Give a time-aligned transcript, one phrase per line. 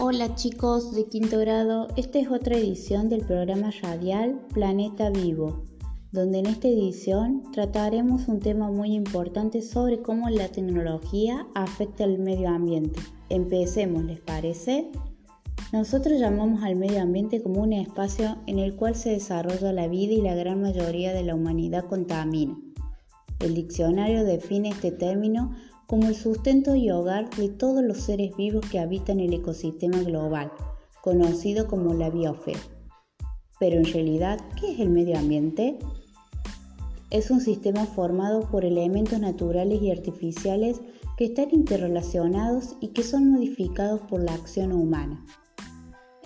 [0.00, 5.62] Hola chicos de quinto grado, esta es otra edición del programa radial Planeta Vivo,
[6.10, 12.18] donde en esta edición trataremos un tema muy importante sobre cómo la tecnología afecta al
[12.18, 12.98] medio ambiente.
[13.28, 14.90] Empecemos, ¿les parece?
[15.72, 20.12] Nosotros llamamos al medio ambiente como un espacio en el cual se desarrolla la vida
[20.12, 22.58] y la gran mayoría de la humanidad contamina.
[23.38, 25.52] El diccionario define este término
[25.86, 30.50] como el sustento y hogar de todos los seres vivos que habitan el ecosistema global,
[31.02, 32.60] conocido como la biosfera.
[33.60, 35.78] Pero en realidad, ¿qué es el medio ambiente?
[37.10, 40.80] Es un sistema formado por elementos naturales y artificiales
[41.16, 45.24] que están interrelacionados y que son modificados por la acción humana.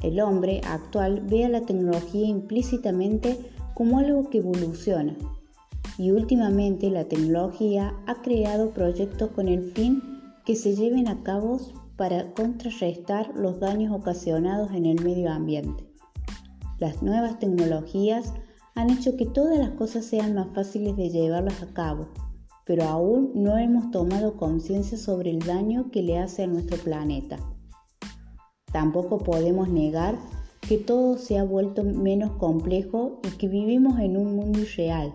[0.03, 3.39] El hombre actual ve a la tecnología implícitamente
[3.75, 5.17] como algo que evoluciona,
[5.99, 10.01] y últimamente la tecnología ha creado proyectos con el fin
[10.47, 11.61] que se lleven a cabo
[11.97, 15.85] para contrarrestar los daños ocasionados en el medio ambiente.
[16.79, 18.33] Las nuevas tecnologías
[18.77, 22.07] han hecho que todas las cosas sean más fáciles de llevarlas a cabo,
[22.65, 27.39] pero aún no hemos tomado conciencia sobre el daño que le hace a nuestro planeta.
[28.71, 30.17] Tampoco podemos negar
[30.61, 35.13] que todo se ha vuelto menos complejo y que vivimos en un mundo irreal,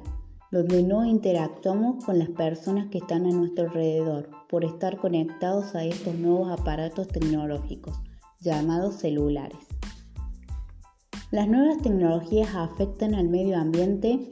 [0.54, 5.84] donde no interactuamos con las personas que están a nuestro alrededor por estar conectados a
[5.84, 8.00] estos nuevos aparatos tecnológicos
[8.40, 9.58] llamados celulares.
[11.32, 14.30] Las nuevas tecnologías afectan al medio ambiente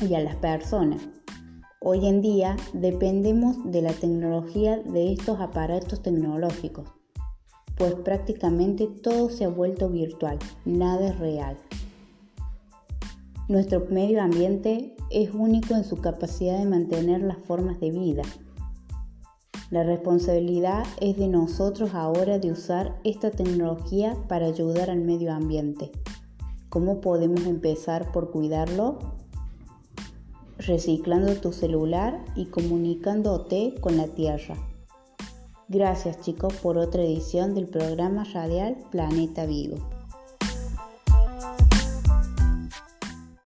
[0.00, 1.00] y a las personas.
[1.80, 6.88] Hoy en día dependemos de la tecnología de estos aparatos tecnológicos,
[7.76, 11.56] pues prácticamente todo se ha vuelto virtual, nada es real.
[13.48, 18.22] Nuestro medio ambiente es único en su capacidad de mantener las formas de vida.
[19.70, 25.92] La responsabilidad es de nosotros ahora de usar esta tecnología para ayudar al medio ambiente.
[26.70, 28.98] ¿Cómo podemos empezar por cuidarlo?
[30.58, 34.56] Reciclando tu celular y comunicándote con la Tierra.
[35.68, 39.95] Gracias chicos por otra edición del programa radial Planeta Vivo.